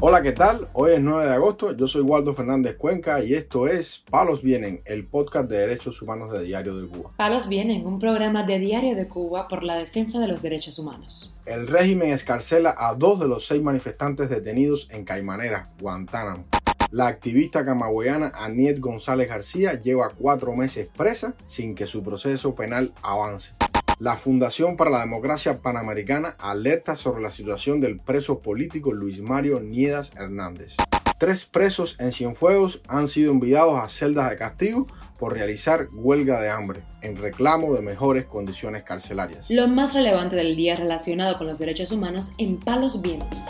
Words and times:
Hola, 0.00 0.22
¿qué 0.22 0.30
tal? 0.30 0.68
Hoy 0.74 0.92
es 0.92 1.00
9 1.00 1.26
de 1.26 1.32
agosto, 1.32 1.76
yo 1.76 1.88
soy 1.88 2.02
Waldo 2.02 2.32
Fernández 2.32 2.76
Cuenca 2.76 3.20
y 3.24 3.34
esto 3.34 3.66
es 3.66 4.04
Palos 4.08 4.42
Vienen, 4.42 4.80
el 4.84 5.04
podcast 5.04 5.50
de 5.50 5.58
derechos 5.58 6.00
humanos 6.00 6.30
de 6.30 6.44
Diario 6.44 6.76
de 6.76 6.86
Cuba. 6.86 7.10
Palos 7.16 7.48
Vienen, 7.48 7.84
un 7.84 7.98
programa 7.98 8.44
de 8.44 8.60
Diario 8.60 8.94
de 8.94 9.08
Cuba 9.08 9.48
por 9.48 9.64
la 9.64 9.74
defensa 9.74 10.20
de 10.20 10.28
los 10.28 10.40
derechos 10.40 10.78
humanos. 10.78 11.34
El 11.46 11.66
régimen 11.66 12.10
escarcela 12.10 12.76
a 12.78 12.94
dos 12.94 13.18
de 13.18 13.26
los 13.26 13.48
seis 13.48 13.60
manifestantes 13.60 14.30
detenidos 14.30 14.86
en 14.92 15.04
Caimanera, 15.04 15.70
Guantánamo. 15.80 16.44
La 16.92 17.08
activista 17.08 17.64
camagüeyana 17.64 18.30
Aniet 18.36 18.78
González 18.78 19.28
García 19.28 19.80
lleva 19.80 20.10
cuatro 20.16 20.54
meses 20.54 20.90
presa 20.96 21.34
sin 21.46 21.74
que 21.74 21.86
su 21.86 22.04
proceso 22.04 22.54
penal 22.54 22.92
avance. 23.02 23.52
La 24.00 24.16
Fundación 24.16 24.76
para 24.76 24.92
la 24.92 25.00
Democracia 25.00 25.60
Panamericana 25.60 26.36
alerta 26.38 26.94
sobre 26.94 27.20
la 27.20 27.32
situación 27.32 27.80
del 27.80 27.98
preso 27.98 28.38
político 28.38 28.92
Luis 28.92 29.20
Mario 29.20 29.58
Niedas 29.58 30.12
Hernández. 30.16 30.76
Tres 31.18 31.46
presos 31.46 31.96
en 31.98 32.12
Cienfuegos 32.12 32.80
han 32.86 33.08
sido 33.08 33.32
enviados 33.32 33.82
a 33.82 33.88
celdas 33.88 34.30
de 34.30 34.36
castigo 34.36 34.86
por 35.18 35.34
realizar 35.34 35.88
huelga 35.92 36.40
de 36.40 36.48
hambre 36.48 36.84
en 37.02 37.16
reclamo 37.16 37.74
de 37.74 37.80
mejores 37.80 38.24
condiciones 38.26 38.84
carcelarias. 38.84 39.50
Lo 39.50 39.66
más 39.66 39.94
relevante 39.94 40.36
del 40.36 40.54
día 40.54 40.76
relacionado 40.76 41.36
con 41.36 41.48
los 41.48 41.58
derechos 41.58 41.90
humanos 41.90 42.30
en 42.38 42.60
Palos 42.60 43.02
Vientos. 43.02 43.42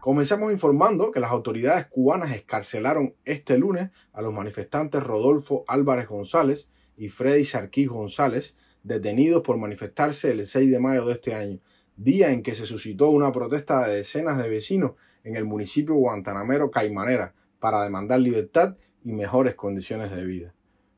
Comenzamos 0.00 0.52
informando 0.52 1.12
que 1.12 1.20
las 1.20 1.30
autoridades 1.30 1.86
cubanas 1.86 2.32
escarcelaron 2.32 3.14
este 3.24 3.56
lunes 3.56 3.88
a 4.12 4.20
los 4.20 4.34
manifestantes 4.34 5.02
Rodolfo 5.02 5.64
Álvarez 5.66 6.08
González, 6.08 6.68
y 7.00 7.08
Freddy 7.08 7.44
Sarquís 7.44 7.88
González, 7.88 8.56
detenidos 8.82 9.42
por 9.42 9.56
manifestarse 9.56 10.32
el 10.32 10.46
6 10.46 10.70
de 10.70 10.80
mayo 10.80 11.06
de 11.06 11.14
este 11.14 11.34
año, 11.34 11.58
día 11.96 12.30
en 12.30 12.42
que 12.42 12.54
se 12.54 12.66
suscitó 12.66 13.08
una 13.08 13.32
protesta 13.32 13.86
de 13.86 13.96
decenas 13.96 14.36
de 14.36 14.50
vecinos 14.50 14.92
en 15.24 15.34
el 15.34 15.46
municipio 15.46 15.94
guantanamero 15.94 16.70
Caimanera 16.70 17.32
para 17.58 17.82
demandar 17.84 18.20
libertad 18.20 18.76
y 19.02 19.12
mejores 19.12 19.54
condiciones 19.54 20.10
de 20.14 20.26
vida. 20.26 20.54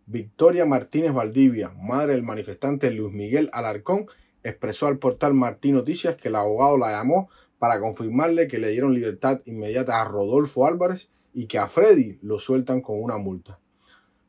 Victoria 0.06 0.66
Martínez 0.66 1.12
Valdivia, 1.12 1.70
madre 1.80 2.14
del 2.14 2.24
manifestante 2.24 2.90
Luis 2.90 3.14
Miguel 3.14 3.48
Alarcón, 3.52 4.06
expresó 4.42 4.88
al 4.88 4.98
portal 4.98 5.34
Martín 5.34 5.76
Noticias 5.76 6.16
que 6.16 6.26
el 6.26 6.34
abogado 6.34 6.78
la 6.78 6.90
llamó 6.90 7.30
para 7.60 7.78
confirmarle 7.78 8.48
que 8.48 8.58
le 8.58 8.70
dieron 8.70 8.92
libertad 8.92 9.40
inmediata 9.44 10.02
a 10.02 10.04
Rodolfo 10.04 10.66
Álvarez 10.66 11.12
y 11.32 11.46
que 11.46 11.58
a 11.58 11.68
Freddy 11.68 12.18
lo 12.22 12.40
sueltan 12.40 12.80
con 12.80 13.00
una 13.00 13.18
multa. 13.18 13.61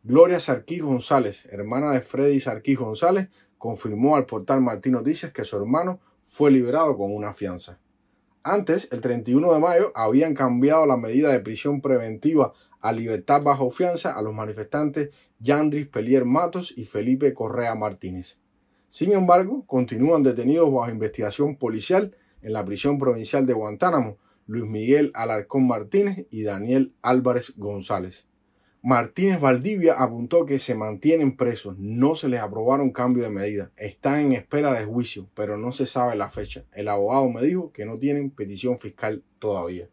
Gloria 0.05 0.41
Sarquís 0.41 0.81
González, 0.81 1.45
hermana 1.49 1.93
de 1.93 2.01
Freddy 2.01 2.41
Sarquís 2.41 2.77
González, 2.77 3.29
confirmó 3.57 4.17
al 4.17 4.25
portal 4.25 4.59
Martín 4.59 4.91
Noticias 4.91 5.31
que 5.31 5.45
su 5.45 5.55
hermano 5.55 6.01
fue 6.25 6.51
liberado 6.51 6.97
con 6.97 7.15
una 7.15 7.31
fianza. 7.31 7.79
Antes, 8.43 8.91
el 8.91 8.99
31 8.99 9.53
de 9.53 9.59
mayo, 9.61 9.93
habían 9.95 10.33
cambiado 10.33 10.85
la 10.85 10.97
medida 10.97 11.31
de 11.31 11.39
prisión 11.39 11.79
preventiva 11.79 12.51
a 12.81 12.91
libertad 12.91 13.43
bajo 13.43 13.71
fianza 13.71 14.11
a 14.11 14.21
los 14.21 14.33
manifestantes 14.33 15.11
Yandris 15.39 15.87
Pelier 15.87 16.25
Matos 16.25 16.73
y 16.75 16.83
Felipe 16.83 17.33
Correa 17.33 17.73
Martínez. 17.73 18.39
Sin 18.89 19.13
embargo, 19.13 19.65
continúan 19.65 20.21
detenidos 20.21 20.69
bajo 20.69 20.91
investigación 20.91 21.55
policial 21.55 22.13
en 22.41 22.51
la 22.51 22.65
prisión 22.65 22.99
provincial 22.99 23.45
de 23.45 23.53
Guantánamo 23.53 24.17
Luis 24.47 24.69
Miguel 24.69 25.11
Alarcón 25.13 25.65
Martínez 25.65 26.27
y 26.29 26.43
Daniel 26.43 26.93
Álvarez 27.01 27.53
González. 27.55 28.27
Martínez 28.85 29.39
Valdivia 29.39 29.93
apuntó 29.93 30.45
que 30.45 30.59
se 30.59 30.75
mantienen 30.75 31.37
presos, 31.37 31.77
no 31.77 32.15
se 32.15 32.27
les 32.27 32.41
aprobaron 32.41 32.91
cambio 32.91 33.23
de 33.23 33.29
medida, 33.29 33.71
están 33.77 34.19
en 34.19 34.31
espera 34.33 34.73
de 34.73 34.83
juicio, 34.83 35.29
pero 35.33 35.55
no 35.55 35.71
se 35.71 35.85
sabe 35.85 36.17
la 36.17 36.29
fecha. 36.29 36.65
El 36.73 36.89
abogado 36.89 37.29
me 37.29 37.41
dijo 37.43 37.71
que 37.71 37.85
no 37.85 37.97
tienen 37.97 38.29
petición 38.29 38.77
fiscal 38.77 39.23
todavía. 39.39 39.87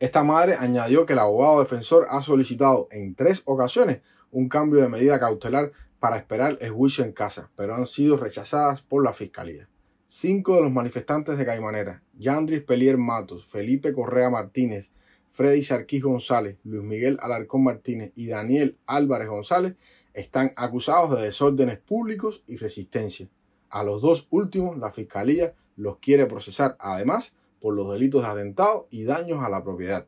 Esta 0.00 0.24
madre 0.24 0.56
añadió 0.58 1.06
que 1.06 1.12
el 1.12 1.20
abogado 1.20 1.60
defensor 1.60 2.08
ha 2.10 2.20
solicitado 2.20 2.88
en 2.90 3.14
tres 3.14 3.42
ocasiones 3.44 4.00
un 4.32 4.48
cambio 4.48 4.80
de 4.80 4.88
medida 4.88 5.20
cautelar 5.20 5.70
para 6.00 6.16
esperar 6.16 6.58
el 6.60 6.70
juicio 6.72 7.04
en 7.04 7.12
casa, 7.12 7.52
pero 7.54 7.76
han 7.76 7.86
sido 7.86 8.16
rechazadas 8.16 8.82
por 8.82 9.04
la 9.04 9.12
fiscalía. 9.12 9.68
Cinco 10.08 10.56
de 10.56 10.62
los 10.62 10.72
manifestantes 10.72 11.38
de 11.38 11.46
Caimanera, 11.46 12.02
Yandris 12.18 12.64
Pelier 12.64 12.98
Matos, 12.98 13.46
Felipe 13.46 13.92
Correa 13.92 14.30
Martínez, 14.30 14.90
Freddy 15.36 15.60
Sarquís 15.60 16.02
González, 16.02 16.56
Luis 16.64 16.82
Miguel 16.82 17.18
Alarcón 17.20 17.62
Martínez 17.62 18.10
y 18.14 18.28
Daniel 18.28 18.78
Álvarez 18.86 19.28
González 19.28 19.74
están 20.14 20.54
acusados 20.56 21.14
de 21.14 21.26
desórdenes 21.26 21.78
públicos 21.78 22.42
y 22.46 22.56
resistencia. 22.56 23.28
A 23.68 23.84
los 23.84 24.00
dos 24.00 24.28
últimos, 24.30 24.78
la 24.78 24.90
Fiscalía 24.90 25.52
los 25.76 25.98
quiere 25.98 26.24
procesar 26.24 26.78
además 26.80 27.34
por 27.60 27.74
los 27.74 27.92
delitos 27.92 28.22
de 28.22 28.28
atentado 28.28 28.88
y 28.90 29.04
daños 29.04 29.44
a 29.44 29.50
la 29.50 29.62
propiedad. 29.62 30.06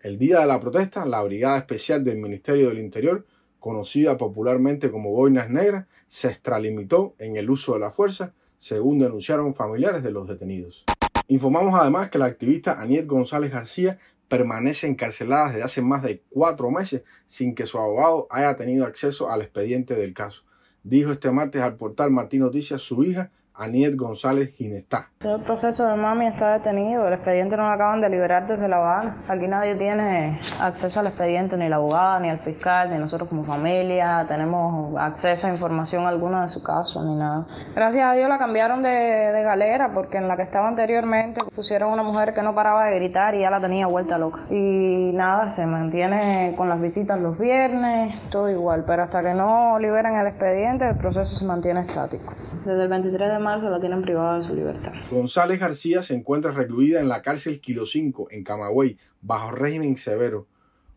El 0.00 0.16
día 0.16 0.38
de 0.38 0.46
la 0.46 0.60
protesta, 0.60 1.06
la 1.06 1.24
Brigada 1.24 1.58
Especial 1.58 2.04
del 2.04 2.18
Ministerio 2.18 2.68
del 2.68 2.78
Interior, 2.78 3.26
conocida 3.58 4.16
popularmente 4.16 4.92
como 4.92 5.10
Boinas 5.10 5.50
Negras, 5.50 5.86
se 6.06 6.28
extralimitó 6.28 7.16
en 7.18 7.36
el 7.36 7.50
uso 7.50 7.72
de 7.72 7.80
la 7.80 7.90
fuerza, 7.90 8.32
según 8.58 9.00
denunciaron 9.00 9.54
familiares 9.54 10.04
de 10.04 10.12
los 10.12 10.28
detenidos. 10.28 10.84
Informamos 11.26 11.74
además 11.80 12.10
que 12.10 12.18
la 12.18 12.26
activista 12.26 12.80
Aniet 12.80 13.06
González 13.06 13.50
García 13.50 13.98
permanece 14.32 14.86
encarcelada 14.86 15.48
desde 15.48 15.62
hace 15.62 15.82
más 15.82 16.02
de 16.02 16.22
cuatro 16.30 16.70
meses 16.70 17.02
sin 17.26 17.54
que 17.54 17.66
su 17.66 17.76
abogado 17.76 18.26
haya 18.30 18.56
tenido 18.56 18.86
acceso 18.86 19.30
al 19.30 19.42
expediente 19.42 19.94
del 19.94 20.14
caso. 20.14 20.42
Dijo 20.82 21.12
este 21.12 21.30
martes 21.30 21.60
al 21.60 21.76
portal 21.76 22.10
Martín 22.10 22.40
Noticias 22.40 22.80
su 22.80 23.04
hija 23.04 23.30
Aniet 23.54 23.96
González 23.96 24.54
Ginestá. 24.54 25.08
El 25.20 25.40
proceso 25.42 25.86
de 25.86 25.96
mami 25.96 26.26
está 26.26 26.54
detenido, 26.54 27.06
el 27.06 27.14
expediente 27.14 27.56
no 27.56 27.64
lo 27.64 27.74
acaban 27.74 28.00
de 28.00 28.08
liberar 28.08 28.46
desde 28.46 28.66
La 28.66 28.76
Habana. 28.76 29.16
Aquí 29.28 29.46
nadie 29.46 29.76
tiene 29.76 30.40
acceso 30.60 31.00
al 31.00 31.06
expediente, 31.06 31.56
ni 31.56 31.68
la 31.68 31.76
abogada, 31.76 32.18
ni 32.18 32.28
el 32.28 32.38
fiscal, 32.40 32.90
ni 32.90 32.98
nosotros 32.98 33.28
como 33.28 33.44
familia, 33.44 34.24
tenemos 34.26 34.96
acceso 34.98 35.46
a 35.46 35.50
información 35.50 36.06
alguna 36.06 36.42
de 36.42 36.48
su 36.48 36.62
caso, 36.62 37.04
ni 37.04 37.14
nada. 37.14 37.46
Gracias 37.74 38.04
a 38.04 38.14
Dios 38.14 38.28
la 38.28 38.38
cambiaron 38.38 38.82
de, 38.82 38.88
de 38.90 39.42
galera, 39.42 39.92
porque 39.92 40.18
en 40.18 40.26
la 40.26 40.36
que 40.36 40.42
estaba 40.42 40.68
anteriormente 40.68 41.40
pusieron 41.54 41.92
una 41.92 42.02
mujer 42.02 42.34
que 42.34 42.42
no 42.42 42.54
paraba 42.54 42.86
de 42.86 42.96
gritar 42.96 43.34
y 43.34 43.40
ya 43.40 43.50
la 43.50 43.60
tenía 43.60 43.86
vuelta 43.86 44.18
loca. 44.18 44.40
Y 44.50 45.12
nada, 45.14 45.50
se 45.50 45.66
mantiene 45.66 46.54
con 46.56 46.68
las 46.68 46.80
visitas 46.80 47.20
los 47.20 47.38
viernes, 47.38 48.14
todo 48.30 48.50
igual, 48.50 48.84
pero 48.86 49.04
hasta 49.04 49.22
que 49.22 49.34
no 49.34 49.78
liberan 49.78 50.16
el 50.16 50.26
expediente, 50.26 50.88
el 50.88 50.96
proceso 50.96 51.34
se 51.34 51.44
mantiene 51.44 51.80
estático. 51.80 52.34
Desde 52.64 52.82
el 52.82 52.88
23 52.88 53.32
de 53.32 53.38
marzo 53.42 53.68
la 53.68 53.80
tienen 53.80 54.02
privada 54.02 54.38
de 54.38 54.46
su 54.46 54.54
libertad. 54.54 54.92
González 55.10 55.60
García 55.60 56.02
se 56.02 56.14
encuentra 56.14 56.52
recluida 56.52 57.00
en 57.00 57.08
la 57.08 57.22
cárcel 57.22 57.60
Kilo 57.60 57.84
5 57.86 58.28
en 58.30 58.44
Camagüey 58.44 58.96
bajo 59.20 59.50
régimen 59.50 59.96
severo, 59.96 60.46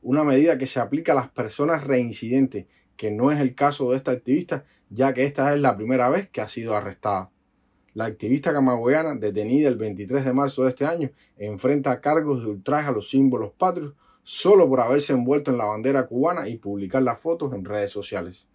una 0.02 0.24
medida 0.24 0.58
que 0.58 0.68
se 0.68 0.80
aplica 0.80 1.12
a 1.12 1.16
las 1.16 1.30
personas 1.30 1.84
reincidentes, 1.84 2.66
que 2.96 3.12
no 3.12 3.32
es 3.32 3.40
el 3.40 3.56
caso 3.56 3.92
de 3.92 3.98
esta 3.98 4.12
activista, 4.12 4.66
ya 4.90 5.14
que 5.14 5.26
esta 5.26 5.54
es 5.54 5.60
la 5.60 5.76
primera 5.76 6.10
vez 6.10 6.30
que 6.30 6.42
ha 6.42 6.48
sido 6.48 6.76
arrestada. 6.76 7.32
La 7.94 8.06
activista 8.06 8.54
camagüeyana, 8.54 9.16
detenida 9.16 9.68
el 9.68 9.78
23 9.78 10.26
de 10.26 10.34
marzo 10.34 10.64
de 10.64 10.70
este 10.70 10.86
año, 10.86 11.12
enfrenta 11.38 12.02
cargos 12.02 12.44
de 12.44 12.50
ultraje 12.50 12.90
a 12.90 12.92
los 12.92 13.10
símbolos 13.10 13.52
patrios 13.58 13.94
solo 14.22 14.68
por 14.68 14.82
haberse 14.82 15.14
envuelto 15.14 15.52
en 15.52 15.58
la 15.58 15.66
bandera 15.66 16.08
cubana 16.08 16.50
y 16.50 16.58
publicar 16.58 17.04
las 17.04 17.22
fotos 17.22 17.54
en 17.54 17.64
redes 17.64 17.92
sociales. 17.92 18.48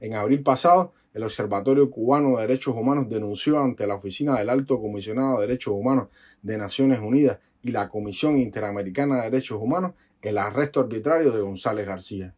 En 0.00 0.14
abril 0.14 0.42
pasado, 0.42 0.92
el 1.14 1.24
Observatorio 1.24 1.90
Cubano 1.90 2.36
de 2.36 2.42
Derechos 2.42 2.74
Humanos 2.74 3.08
denunció 3.08 3.60
ante 3.60 3.86
la 3.86 3.94
Oficina 3.94 4.38
del 4.38 4.48
Alto 4.48 4.80
Comisionado 4.80 5.40
de 5.40 5.46
Derechos 5.46 5.74
Humanos 5.74 6.08
de 6.40 6.56
Naciones 6.56 7.00
Unidas 7.00 7.38
y 7.62 7.70
la 7.70 7.88
Comisión 7.88 8.38
Interamericana 8.38 9.16
de 9.16 9.30
Derechos 9.30 9.60
Humanos 9.60 9.92
el 10.22 10.38
arresto 10.38 10.80
arbitrario 10.80 11.32
de 11.32 11.40
González 11.40 11.86
García. 11.86 12.34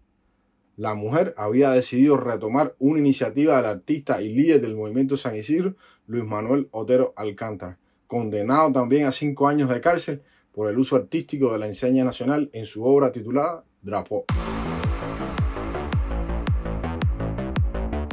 La 0.76 0.94
mujer 0.94 1.34
había 1.36 1.70
decidido 1.70 2.16
retomar 2.16 2.74
una 2.78 2.98
iniciativa 2.98 3.56
del 3.56 3.66
artista 3.66 4.20
y 4.20 4.30
líder 4.30 4.60
del 4.60 4.74
movimiento 4.74 5.16
San 5.16 5.36
Isidro, 5.36 5.76
Luis 6.06 6.24
Manuel 6.24 6.68
Otero 6.72 7.12
Alcántara, 7.16 7.78
condenado 8.06 8.72
también 8.72 9.06
a 9.06 9.12
cinco 9.12 9.46
años 9.46 9.70
de 9.70 9.80
cárcel 9.80 10.22
por 10.52 10.68
el 10.68 10.78
uso 10.78 10.96
artístico 10.96 11.52
de 11.52 11.58
la 11.58 11.66
enseña 11.66 12.04
nacional 12.04 12.50
en 12.52 12.66
su 12.66 12.84
obra 12.84 13.12
titulada 13.12 13.64
Drapo. 13.82 14.24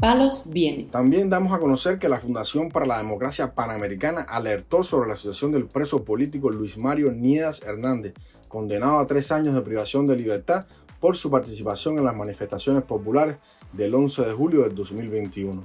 Palos 0.02 0.50
viene. 0.50 0.88
También 0.90 1.30
damos 1.30 1.54
a 1.54 1.60
conocer 1.60 2.00
que 2.00 2.10
la 2.10 2.20
Fundación 2.20 2.70
para 2.70 2.88
la 2.88 2.98
Democracia 2.98 3.54
Panamericana 3.54 4.22
alertó 4.22 4.84
sobre 4.84 5.08
la 5.08 5.16
situación 5.16 5.52
del 5.52 5.68
preso 5.68 6.04
político 6.04 6.50
Luis 6.50 6.76
Mario 6.76 7.12
Niedas 7.12 7.62
Hernández, 7.62 8.16
condenado 8.48 8.98
a 8.98 9.06
tres 9.06 9.32
años 9.32 9.54
de 9.54 9.62
privación 9.62 10.08
de 10.08 10.16
libertad 10.16 10.66
por 11.00 11.16
su 11.16 11.30
participación 11.30 12.00
en 12.00 12.06
las 12.06 12.16
manifestaciones 12.16 12.82
populares 12.82 13.38
del 13.74 13.94
11 13.94 14.24
de 14.24 14.32
julio 14.32 14.64
del 14.64 14.74
2021. 14.74 15.64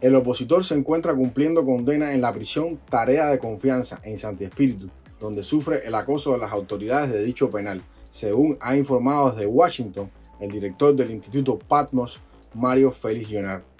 El 0.00 0.14
opositor 0.14 0.64
se 0.64 0.76
encuentra 0.76 1.12
cumpliendo 1.12 1.64
condena 1.64 2.12
en 2.12 2.20
la 2.20 2.32
prisión 2.32 2.78
Tarea 2.88 3.30
de 3.30 3.40
Confianza 3.40 4.00
en 4.04 4.16
Santi 4.16 4.44
Espíritu, 4.44 4.90
donde 5.18 5.42
sufre 5.42 5.84
el 5.84 5.96
acoso 5.96 6.30
de 6.30 6.38
las 6.38 6.52
autoridades 6.52 7.10
de 7.12 7.24
dicho 7.24 7.50
penal, 7.50 7.82
según 8.10 8.56
ha 8.60 8.76
informado 8.76 9.32
desde 9.32 9.46
Washington 9.46 10.08
el 10.38 10.52
director 10.52 10.94
del 10.94 11.10
Instituto 11.10 11.58
Patmos, 11.58 12.20
Mario 12.54 12.92
Félix 12.92 13.28
Leonard. 13.28 13.71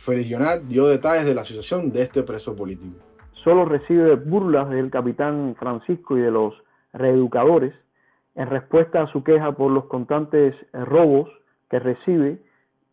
Félix 0.00 0.66
dio 0.66 0.86
detalles 0.86 1.26
de 1.26 1.34
la 1.34 1.44
situación 1.44 1.92
de 1.92 2.00
este 2.02 2.22
preso 2.22 2.56
político. 2.56 3.04
Solo 3.44 3.66
recibe 3.66 4.16
burlas 4.16 4.70
del 4.70 4.90
capitán 4.90 5.54
Francisco 5.58 6.16
y 6.16 6.22
de 6.22 6.30
los 6.30 6.54
reeducadores 6.94 7.74
en 8.34 8.48
respuesta 8.48 9.02
a 9.02 9.12
su 9.12 9.22
queja 9.22 9.52
por 9.52 9.70
los 9.70 9.84
constantes 9.84 10.54
robos 10.72 11.28
que 11.68 11.78
recibe 11.78 12.38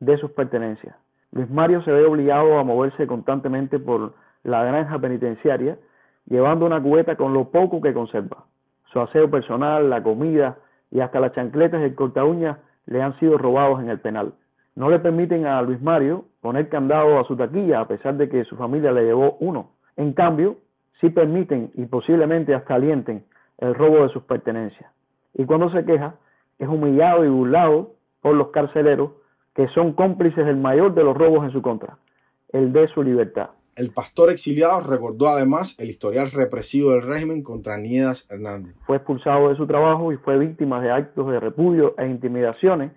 de 0.01 0.17
sus 0.17 0.31
pertenencias. 0.31 0.97
Luis 1.31 1.49
Mario 1.49 1.81
se 1.83 1.91
ve 1.91 2.03
obligado 2.03 2.59
a 2.59 2.65
moverse 2.65 3.07
constantemente 3.07 3.79
por 3.79 4.13
la 4.43 4.65
granja 4.65 4.99
penitenciaria, 4.99 5.77
llevando 6.25 6.65
una 6.65 6.81
cubeta 6.83 7.15
con 7.15 7.33
lo 7.33 7.51
poco 7.51 7.81
que 7.81 7.93
conserva. 7.93 8.43
Su 8.91 8.99
aseo 8.99 9.31
personal, 9.31 9.89
la 9.89 10.03
comida 10.03 10.57
y 10.91 10.99
hasta 10.99 11.21
las 11.21 11.31
chancletas 11.31 11.79
del 11.79 11.95
corta 11.95 12.23
le 12.85 13.01
han 13.01 13.17
sido 13.19 13.37
robados 13.37 13.79
en 13.79 13.89
el 13.89 14.01
penal. 14.01 14.33
No 14.77 14.91
le 14.91 14.99
permiten 14.99 15.47
a 15.47 15.59
Luis 15.63 15.81
Mario 15.81 16.25
poner 16.39 16.69
candado 16.69 17.19
a 17.19 17.23
su 17.23 17.35
taquilla 17.35 17.79
a 17.79 17.87
pesar 17.87 18.15
de 18.15 18.29
que 18.29 18.43
su 18.43 18.55
familia 18.55 18.91
le 18.91 19.05
llevó 19.05 19.35
uno. 19.39 19.71
En 19.95 20.13
cambio, 20.13 20.57
sí 21.01 21.09
permiten 21.09 21.71
y 21.73 21.87
posiblemente 21.87 22.53
hasta 22.53 22.75
alienten 22.75 23.25
el 23.57 23.73
robo 23.73 24.03
de 24.03 24.09
sus 24.09 24.21
pertenencias. 24.21 24.87
Y 25.33 25.45
cuando 25.45 25.71
se 25.71 25.83
queja, 25.83 26.17
es 26.59 26.67
humillado 26.67 27.25
y 27.25 27.27
burlado 27.27 27.95
por 28.21 28.35
los 28.35 28.49
carceleros 28.49 29.13
que 29.55 29.67
son 29.69 29.93
cómplices 29.93 30.45
del 30.45 30.57
mayor 30.57 30.93
de 30.93 31.03
los 31.03 31.17
robos 31.17 31.43
en 31.43 31.53
su 31.53 31.63
contra, 31.63 31.97
el 32.49 32.71
de 32.71 32.87
su 32.89 33.01
libertad. 33.01 33.49
El 33.75 33.89
pastor 33.89 34.29
exiliado 34.29 34.81
recordó 34.81 35.29
además 35.29 35.75
el 35.79 35.89
historial 35.89 36.29
represivo 36.29 36.91
del 36.91 37.01
régimen 37.01 37.41
contra 37.41 37.79
Niedas 37.79 38.29
Hernández. 38.29 38.75
Fue 38.85 38.97
expulsado 38.97 39.49
de 39.49 39.55
su 39.55 39.65
trabajo 39.65 40.13
y 40.13 40.17
fue 40.17 40.37
víctima 40.37 40.79
de 40.81 40.91
actos 40.91 41.31
de 41.31 41.39
repudio 41.39 41.95
e 41.97 42.05
intimidaciones 42.05 42.91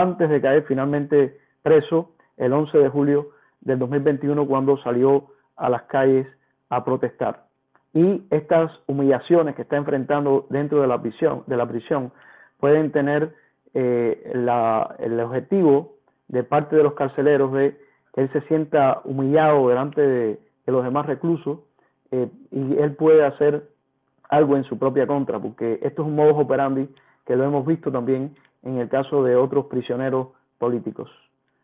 antes 0.00 0.28
de 0.28 0.40
caer 0.40 0.64
finalmente 0.66 1.38
preso 1.62 2.10
el 2.36 2.52
11 2.52 2.78
de 2.78 2.88
julio 2.88 3.30
del 3.60 3.78
2021 3.78 4.46
cuando 4.46 4.76
salió 4.78 5.26
a 5.56 5.68
las 5.68 5.82
calles 5.84 6.26
a 6.68 6.84
protestar. 6.84 7.44
Y 7.92 8.24
estas 8.30 8.72
humillaciones 8.86 9.54
que 9.54 9.62
está 9.62 9.76
enfrentando 9.76 10.46
dentro 10.50 10.80
de 10.80 10.88
la 10.88 11.00
prisión, 11.00 11.44
de 11.46 11.56
la 11.56 11.66
prisión 11.66 12.10
pueden 12.58 12.90
tener 12.90 13.34
eh, 13.72 14.32
el 14.98 15.20
objetivo 15.20 15.94
de 16.26 16.42
parte 16.42 16.74
de 16.74 16.82
los 16.82 16.94
carceleros 16.94 17.52
de 17.52 17.78
que 18.12 18.22
él 18.22 18.32
se 18.32 18.40
sienta 18.42 19.00
humillado 19.04 19.68
delante 19.68 20.00
de, 20.00 20.40
los 20.66 20.82
demás 20.82 21.06
reclusos 21.06 21.60
eh, 22.10 22.28
y 22.50 22.78
él 22.78 22.96
puede 22.96 23.24
hacer 23.24 23.68
algo 24.30 24.56
en 24.56 24.64
su 24.64 24.78
propia 24.78 25.06
contra, 25.06 25.38
porque 25.38 25.78
esto 25.82 26.02
es 26.02 26.08
un 26.08 26.16
modus 26.16 26.42
operandi 26.42 26.88
que 27.26 27.36
lo 27.36 27.44
hemos 27.44 27.66
visto 27.66 27.92
también 27.92 28.34
en 28.64 28.78
el 28.78 28.88
caso 28.88 29.22
de 29.22 29.36
otros 29.36 29.66
prisioneros 29.66 30.28
políticos. 30.58 31.08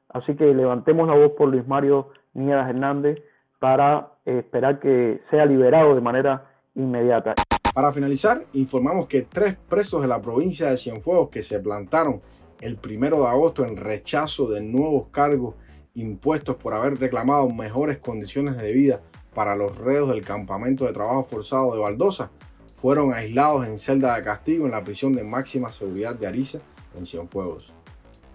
Así 0.09 0.35
que 0.37 0.55
levantemos 0.55 1.09
la 1.09 1.15
voz 1.15 1.33
por 1.33 1.49
Luis 1.49 1.67
Mario 1.67 2.09
Niedas 2.35 2.69
Hernández 2.69 3.19
para 3.59 4.13
eh, 4.25 4.39
esperar 4.39 4.81
que 4.81 5.21
sea 5.31 5.47
liberado 5.47 5.95
de 5.95 6.01
manera 6.01 6.51
inmediata. 6.75 7.35
Para 7.75 7.93
finalizar, 7.93 8.43
informamos 8.55 9.07
que 9.07 9.23
tres 9.23 9.57
presos 9.69 10.03
de 10.03 10.09
la 10.09 10.21
provincia 10.21 10.71
de 10.71 10.77
Cienfuegos 10.77 11.31
que 11.31 11.43
se 11.43 11.61
plantaron 11.61 12.21
el 12.61 12.77
primero 12.77 13.21
de 13.21 13.29
agosto 13.29 13.65
en 13.65 13.77
rechazo 13.77 14.49
de 14.49 14.61
nuevos 14.61 15.09
cargos 15.11 15.55
impuestos 15.95 16.57
por 16.57 16.75
haber 16.75 16.99
reclamado 16.99 17.49
mejores 17.49 17.99
condiciones 17.99 18.57
de 18.57 18.73
vida 18.73 19.01
para 19.35 19.55
los 19.55 19.77
reos 19.79 20.09
del 20.09 20.25
campamento 20.25 20.85
de 20.85 20.93
trabajo 20.93 21.23
forzado 21.23 21.73
de 21.73 21.81
Baldosa, 21.81 22.31
fueron 22.73 23.13
aislados 23.13 23.67
en 23.67 23.79
celda 23.79 24.17
de 24.17 24.25
castigo 24.25 24.67
en 24.67 24.73
la 24.73 24.83
prisión 24.83 25.13
de 25.13 25.23
máxima 25.23 25.71
seguridad 25.71 26.15
de 26.15 26.27
Ariza, 26.27 26.61
en 26.97 27.07
Cienfuegos. 27.07 27.73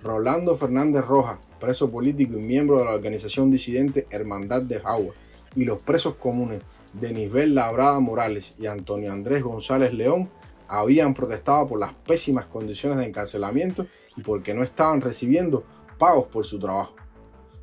Rolando 0.04 0.56
Fernández 0.56 1.06
Rojas, 1.06 1.40
preso 1.60 1.90
político 1.90 2.38
y 2.38 2.42
miembro 2.42 2.78
de 2.78 2.86
la 2.86 2.94
organización 2.94 3.50
disidente 3.50 4.07
Hermandad 4.12 4.62
de 4.62 4.80
Jagua, 4.80 5.13
y 5.56 5.66
los 5.66 5.81
presos 5.81 6.16
comunes 6.16 6.62
Denisbel 6.94 7.56
Labrada 7.56 8.00
Morales 8.00 8.54
y 8.60 8.68
Antonio 8.68 9.12
Andrés 9.12 9.44
González 9.44 9.94
León 9.94 10.30
habían 10.68 11.13
protestado 11.13 11.68
por 11.68 11.80
las 11.80 11.94
pésimas 11.94 12.46
condiciones 12.46 12.98
de 12.98 13.06
encarcelamiento 13.06 13.88
y 14.16 14.22
porque 14.22 14.54
no 14.54 14.63
estaban 14.63 15.01
recibiendo 15.01 15.63
pagos 15.98 16.28
por 16.28 16.46
su 16.46 16.60
trabajo. 16.60 16.96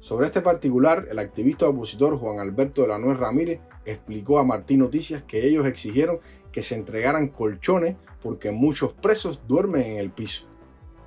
Sobre 0.00 0.26
este 0.26 0.40
particular, 0.40 1.06
el 1.10 1.18
activista 1.18 1.68
opositor 1.68 2.18
Juan 2.18 2.40
Alberto 2.40 2.82
de 2.82 2.88
la 2.88 2.98
Nuez 2.98 3.18
Ramírez 3.18 3.60
explicó 3.84 4.38
a 4.38 4.44
Martín 4.44 4.80
Noticias 4.80 5.22
que 5.22 5.46
ellos 5.46 5.66
exigieron 5.66 6.18
que 6.50 6.62
se 6.62 6.74
entregaran 6.74 7.28
colchones 7.28 7.96
porque 8.22 8.50
muchos 8.50 8.92
presos 8.92 9.40
duermen 9.46 9.82
en 9.82 9.98
el 9.98 10.10
piso. 10.10 10.51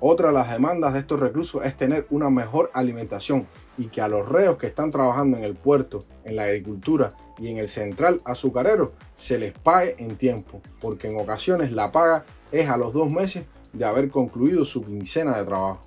Otra 0.00 0.28
de 0.28 0.34
las 0.34 0.50
demandas 0.50 0.92
de 0.92 1.00
estos 1.00 1.18
reclusos 1.18 1.64
es 1.64 1.76
tener 1.76 2.06
una 2.10 2.28
mejor 2.28 2.70
alimentación 2.74 3.46
y 3.78 3.86
que 3.86 4.02
a 4.02 4.08
los 4.08 4.28
reos 4.28 4.58
que 4.58 4.66
están 4.66 4.90
trabajando 4.90 5.38
en 5.38 5.44
el 5.44 5.54
puerto, 5.54 6.00
en 6.24 6.36
la 6.36 6.44
agricultura 6.44 7.14
y 7.38 7.48
en 7.48 7.56
el 7.56 7.68
central 7.68 8.20
azucarero 8.24 8.92
se 9.14 9.38
les 9.38 9.52
pague 9.52 9.96
en 9.98 10.16
tiempo, 10.16 10.60
porque 10.80 11.08
en 11.08 11.18
ocasiones 11.18 11.72
la 11.72 11.92
paga 11.92 12.26
es 12.52 12.68
a 12.68 12.76
los 12.76 12.92
dos 12.92 13.10
meses 13.10 13.44
de 13.72 13.84
haber 13.84 14.10
concluido 14.10 14.64
su 14.64 14.84
quincena 14.84 15.38
de 15.38 15.44
trabajo. 15.44 15.80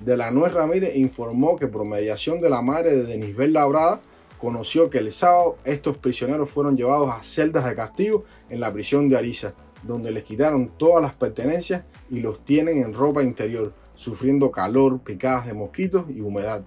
De 0.00 0.16
la 0.16 0.30
Nuez 0.30 0.52
Ramírez 0.52 0.94
informó 0.96 1.56
que 1.56 1.66
por 1.66 1.84
mediación 1.84 2.38
de 2.38 2.50
la 2.50 2.62
madre 2.62 2.96
de 2.96 3.04
Denisbel 3.04 3.54
Labrada 3.54 4.00
conoció 4.38 4.90
que 4.90 4.98
el 4.98 5.12
sábado 5.12 5.56
estos 5.64 5.96
prisioneros 5.96 6.50
fueron 6.50 6.76
llevados 6.76 7.10
a 7.10 7.22
celdas 7.22 7.64
de 7.64 7.74
castigo 7.74 8.24
en 8.50 8.60
la 8.60 8.72
prisión 8.72 9.08
de 9.08 9.16
Ariza, 9.16 9.54
donde 9.86 10.10
les 10.10 10.24
quitaron 10.24 10.68
todas 10.76 11.02
las 11.02 11.16
pertenencias 11.16 11.84
y 12.10 12.20
los 12.20 12.44
tienen 12.44 12.78
en 12.78 12.94
ropa 12.94 13.22
interior, 13.22 13.74
sufriendo 13.94 14.50
calor, 14.50 15.00
picadas 15.02 15.46
de 15.46 15.54
mosquitos 15.54 16.06
y 16.10 16.20
humedad. 16.20 16.64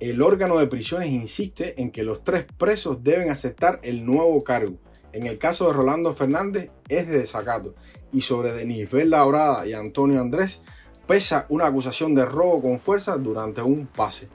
El 0.00 0.22
órgano 0.22 0.58
de 0.58 0.66
prisiones 0.66 1.10
insiste 1.10 1.80
en 1.80 1.90
que 1.90 2.02
los 2.02 2.24
tres 2.24 2.46
presos 2.56 3.04
deben 3.04 3.30
aceptar 3.30 3.80
el 3.82 4.06
nuevo 4.06 4.42
cargo. 4.42 4.76
En 5.12 5.26
el 5.26 5.38
caso 5.38 5.66
de 5.66 5.74
Rolando 5.74 6.14
Fernández 6.14 6.70
es 6.88 7.08
de 7.08 7.18
desacato 7.18 7.74
y 8.12 8.22
sobre 8.22 8.52
Denisbel 8.52 9.10
Labrada 9.10 9.66
y 9.66 9.72
Antonio 9.72 10.20
Andrés 10.20 10.62
pesa 11.06 11.46
una 11.48 11.66
acusación 11.66 12.14
de 12.14 12.24
robo 12.24 12.62
con 12.62 12.78
fuerza 12.78 13.16
durante 13.16 13.62
un 13.62 13.86
pase. 13.86 14.28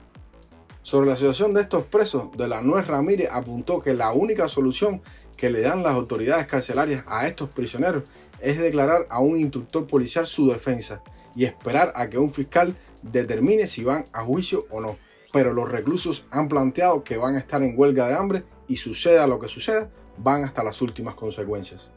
Sobre 0.82 1.08
la 1.08 1.16
situación 1.16 1.52
de 1.52 1.62
estos 1.62 1.84
presos, 1.86 2.30
de 2.36 2.46
la 2.46 2.60
Nuez 2.60 2.86
Ramírez 2.86 3.28
apuntó 3.32 3.82
que 3.82 3.92
la 3.92 4.12
única 4.12 4.46
solución 4.46 5.02
que 5.36 5.50
le 5.50 5.60
dan 5.60 5.82
las 5.82 5.94
autoridades 5.94 6.46
carcelarias 6.46 7.04
a 7.08 7.26
estos 7.26 7.48
prisioneros 7.48 8.04
es 8.40 8.58
declarar 8.58 9.06
a 9.10 9.20
un 9.20 9.38
instructor 9.38 9.86
policial 9.86 10.26
su 10.26 10.48
defensa 10.48 11.02
y 11.34 11.44
esperar 11.44 11.92
a 11.94 12.08
que 12.08 12.18
un 12.18 12.32
fiscal 12.32 12.74
determine 13.02 13.66
si 13.66 13.84
van 13.84 14.04
a 14.12 14.24
juicio 14.24 14.66
o 14.70 14.80
no. 14.80 14.96
Pero 15.32 15.52
los 15.52 15.70
reclusos 15.70 16.26
han 16.30 16.48
planteado 16.48 17.04
que 17.04 17.16
van 17.16 17.36
a 17.36 17.38
estar 17.38 17.62
en 17.62 17.78
huelga 17.78 18.08
de 18.08 18.14
hambre 18.14 18.44
y 18.68 18.76
suceda 18.76 19.26
lo 19.26 19.38
que 19.38 19.48
suceda, 19.48 19.90
van 20.18 20.44
hasta 20.44 20.64
las 20.64 20.80
últimas 20.82 21.14
consecuencias. 21.14 21.90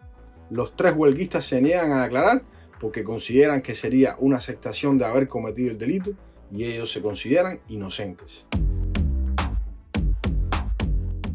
Los 0.50 0.76
tres 0.76 0.94
huelguistas 0.96 1.46
se 1.46 1.62
niegan 1.62 1.92
a 1.94 2.04
declarar 2.04 2.44
porque 2.80 3.04
consideran 3.04 3.62
que 3.62 3.76
sería 3.76 4.16
una 4.20 4.38
aceptación 4.38 4.98
de 4.98 5.06
haber 5.06 5.28
cometido 5.28 5.72
el 5.72 5.78
delito 5.78 6.12
y 6.52 6.66
ellos 6.66 6.92
se 6.92 7.02
consideran 7.02 7.60
inocentes. 7.68 8.46